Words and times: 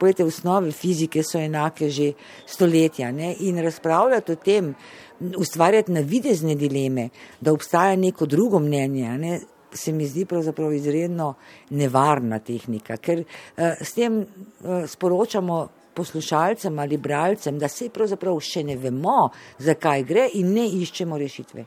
pojete, 0.00 0.24
osnove 0.24 0.72
fizike 0.72 1.22
so 1.22 1.38
enake 1.38 1.90
že 1.90 2.12
stoletja 2.46 3.12
ne? 3.12 3.34
in 3.40 3.58
razpravljati 3.62 4.32
o 4.32 4.36
tem, 4.36 4.74
ustvarjati 5.36 5.92
navidezne 5.92 6.54
dileme, 6.54 7.08
da 7.40 7.52
obstaja 7.52 7.96
neko 7.96 8.26
drugo 8.26 8.58
mnenje, 8.58 9.18
ne? 9.18 9.40
se 9.72 9.92
mi 9.92 10.06
zdi 10.06 10.24
pravzaprav 10.24 10.72
izredno 10.74 11.34
nevarna 11.70 12.38
tehnika, 12.38 12.96
ker 12.96 13.20
uh, 13.22 13.76
s 13.80 13.92
tem 13.94 14.16
uh, 14.18 14.88
sporočamo 14.88 15.68
poslušalcem 15.94 16.78
ali 16.78 16.96
bralcem, 16.96 17.58
da 17.58 17.68
se 17.68 17.88
pravzaprav 17.88 18.40
še 18.40 18.64
ne 18.64 18.76
vemo, 18.76 19.28
zakaj 19.58 20.02
gre 20.08 20.26
in 20.40 20.54
ne 20.54 20.66
iščemo 20.80 21.18
rešitve. 21.18 21.66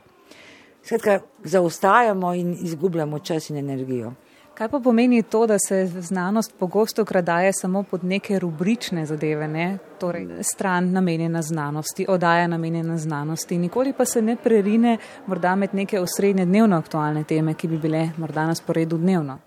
Skratka, 0.84 1.20
zaostajamo 1.44 2.34
in 2.34 2.52
izgubljamo 2.60 3.18
čas 3.24 3.48
in 3.50 3.56
energijo. 3.56 4.12
Kaj 4.54 4.68
pa 4.68 4.78
pomeni 4.80 5.22
to, 5.22 5.46
da 5.46 5.56
se 5.58 5.86
znanost 5.86 6.54
pogosto 6.58 7.04
kradaje 7.04 7.52
samo 7.52 7.82
pod 7.82 8.04
neke 8.04 8.38
rubrične 8.38 9.06
zadeve, 9.06 9.48
ne? 9.48 9.78
torej 9.98 10.28
stran 10.42 10.92
namenjena 10.92 11.42
znanosti, 11.42 12.06
odaja 12.08 12.46
namenjena 12.46 12.98
znanosti, 12.98 13.58
nikoli 13.58 13.92
pa 13.92 14.04
se 14.04 14.22
ne 14.22 14.36
prerine 14.36 14.98
morda 15.26 15.56
med 15.56 15.74
neke 15.74 16.00
osrednje 16.00 16.44
dnevno 16.44 16.76
aktualne 16.76 17.24
teme, 17.24 17.54
ki 17.54 17.68
bi 17.68 17.78
bile 17.78 18.10
morda 18.16 18.46
na 18.46 18.54
sporedu 18.54 18.98
dnevno? 18.98 19.38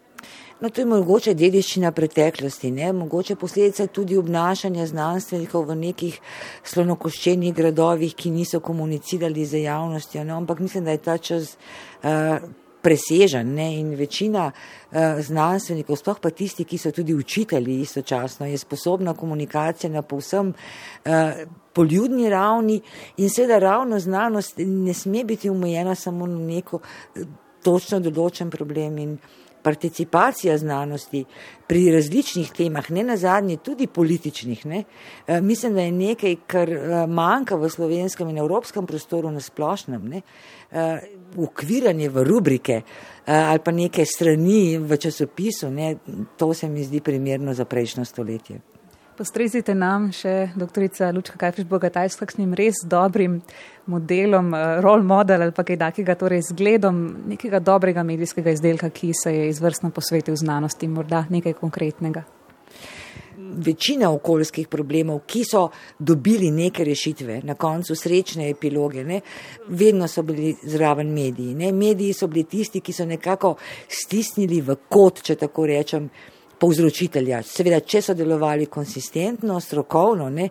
No, 0.59 0.69
to 0.69 0.81
je 0.81 0.85
mogoče 0.85 1.33
dediščina 1.33 1.91
preteklosti, 1.91 2.71
ne? 2.71 2.91
mogoče 2.93 3.35
posledica 3.35 3.87
tudi 3.87 4.17
obnašanja 4.17 4.91
znanstvenikov 4.91 5.69
v 5.71 5.81
nekih 5.87 6.19
slonokoščenih 6.63 7.55
gradovih, 7.55 8.15
ki 8.15 8.35
niso 8.35 8.59
komunicirali 8.59 9.45
z 9.45 9.63
javnostjo, 9.69 10.27
no? 10.27 10.37
ampak 10.43 10.59
mislim, 10.59 10.83
da 10.83 10.91
je 10.91 10.97
ta 10.97 11.17
čas 11.17 11.55
uh, 12.03 12.65
presežen 12.81 13.53
ne? 13.53 13.67
in 13.79 13.95
večina 13.95 14.51
uh, 14.51 14.97
znanstvenikov, 15.19 15.97
sploh 15.97 16.19
pa 16.21 16.29
tisti, 16.29 16.65
ki 16.65 16.77
so 16.77 16.91
tudi 16.91 17.15
učitelji 17.15 17.81
istočasno, 17.81 18.45
je 18.45 18.57
sposobna 18.57 19.13
komunikacija 19.13 19.89
na 19.91 20.01
povsem 20.01 20.53
uh, 20.53 21.11
poljudni 21.73 22.29
ravni 22.29 22.81
in 23.17 23.29
seveda 23.29 23.59
ravno 23.59 23.99
znanost 23.99 24.57
ne 24.57 24.93
sme 24.93 25.23
biti 25.23 25.49
omejena 25.49 25.95
samo 25.95 26.27
na 26.27 26.39
neko 26.39 26.79
točno 27.67 27.99
določen 27.99 28.49
problem 28.53 28.97
in 29.03 29.17
participacija 29.67 30.57
znanosti 30.57 31.25
pri 31.67 31.89
različnih 31.91 32.51
temah, 32.55 32.85
ne 32.95 33.03
na 33.03 33.17
zadnje 33.19 33.57
tudi 33.57 33.87
političnih, 33.87 34.65
ne, 34.65 34.83
eh, 35.27 35.41
mislim, 35.41 35.73
da 35.75 35.81
je 35.81 35.91
nekaj, 35.91 36.35
kar 36.47 36.71
eh, 36.71 37.07
manjka 37.07 37.57
v 37.59 37.69
slovenskem 37.69 38.29
in 38.29 38.37
evropskem 38.37 38.87
prostoru 38.87 39.31
na 39.31 39.43
splošnem, 39.43 40.07
ne, 40.07 40.21
eh, 40.71 41.09
ukviranje 41.35 42.09
v 42.09 42.23
rubrike 42.23 42.81
ali 43.27 43.59
pa 43.59 43.71
neke 43.75 44.05
strani 44.07 44.77
v 44.79 44.97
časopisu, 44.97 45.67
ne, 45.69 45.97
to 46.39 46.53
se 46.53 46.69
mi 46.69 46.83
zdi 46.83 47.01
primerno 47.03 47.53
za 47.53 47.65
prejšnjo 47.65 48.05
stoletje. 48.05 48.76
Postrezite 49.17 49.73
nam 49.73 50.11
še, 50.13 50.51
doktorica 50.53 51.07
Lučka 51.09 51.39
Kajfriš 51.41 51.65
Bogataj, 51.65 52.11
s 52.13 52.19
kakšnim 52.19 52.51
res 52.53 52.83
dobrim 52.85 53.39
modelom, 53.89 54.51
eh, 54.53 54.77
role 54.85 55.01
model 55.01 55.41
ali 55.41 55.55
pa 55.57 55.63
kaj 55.65 55.77
takega, 55.81 56.13
torej 56.15 56.43
zgledom 56.51 56.99
nekega 57.31 57.57
dobrega 57.59 58.03
medijskega 58.05 58.53
izdelka, 58.53 58.91
ki 58.93 59.09
se 59.17 59.33
je 59.33 59.47
izvrstno 59.49 59.89
posvetil 59.89 60.37
znanosti, 60.37 60.87
morda 60.87 61.25
nekaj 61.29 61.57
konkretnega. 61.57 62.23
Večina 63.57 64.11
okoljskih 64.13 64.67
problemov, 64.67 65.23
ki 65.25 65.43
so 65.43 65.71
dobili 65.97 66.51
neke 66.51 66.85
rešitve, 66.85 67.41
na 67.43 67.55
koncu 67.55 67.95
srečne 67.95 68.51
epiloge, 68.51 69.03
ne, 69.03 69.21
vedno 69.67 70.07
so 70.07 70.21
bili 70.21 70.53
zraven 70.61 71.09
mediji. 71.09 71.55
Ne. 71.55 71.71
Mediji 71.71 72.13
so 72.13 72.27
bili 72.27 72.43
tisti, 72.43 72.81
ki 72.81 72.93
so 72.93 73.05
nekako 73.05 73.55
stisnili 73.89 74.61
v 74.61 74.75
kot, 74.89 75.23
če 75.23 75.35
tako 75.35 75.65
rečem, 75.65 76.09
povzročitelja. 76.59 77.41
Seveda, 77.45 77.79
če 77.85 78.01
so 78.01 78.13
delovali 78.17 78.65
konsistentno, 78.71 79.59
strokovno 79.61 80.29
ne, 80.33 80.47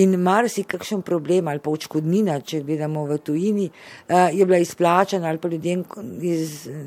in 0.00 0.16
marsi 0.20 0.64
kakšen 0.68 1.02
problem 1.04 1.48
ali 1.48 1.60
pa 1.62 1.72
očkodnina, 1.72 2.38
če 2.40 2.62
gledamo 2.66 3.04
v 3.08 3.18
tujini, 3.24 3.66
uh, 3.68 4.28
je 4.32 4.46
bila 4.46 4.60
izplačana 4.62 5.28
ali 5.28 5.38
pa 5.38 5.48
ljudem 5.52 5.84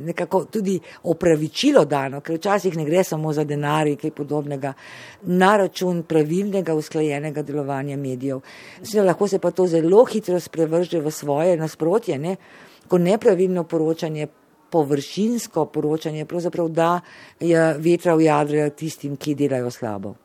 nekako 0.05 0.45
tudi 0.51 0.79
opravičilo 1.03 1.85
dano, 1.85 2.21
ker 2.21 2.39
včasih 2.39 2.77
ne 2.77 2.85
gre 2.85 3.03
samo 3.03 3.33
za 3.33 3.43
denar 3.45 3.87
in 3.87 3.99
kaj 4.01 4.13
podobnega, 4.15 4.73
na 5.29 5.55
račun 5.57 6.03
pravilnega, 6.03 6.75
usklajenega 6.75 7.43
delovanja 7.45 7.97
medijev. 7.97 8.41
Seveda, 8.81 9.11
lahko 9.11 9.27
se 9.27 9.39
pa 9.39 9.51
to 9.51 9.67
zelo 9.67 10.05
hitro 10.09 10.39
sprevrže 10.39 11.01
v 11.01 11.11
svoje 11.11 11.57
nasprotje, 11.57 12.17
ne, 12.19 12.35
ko 12.87 12.97
nepravilno 13.01 13.63
poročanje 13.63 14.27
površinsko 14.69 15.65
poročanje, 15.65 16.25
da 16.69 16.99
je 17.39 17.73
vetra 17.77 18.15
v 18.15 18.27
jadre 18.27 18.69
tistim, 18.69 19.17
ki 19.17 19.35
delajo 19.35 19.71
slabo. 19.71 20.15